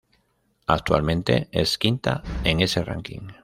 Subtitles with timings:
[0.65, 3.27] Actualmente es quinta en ese ranking.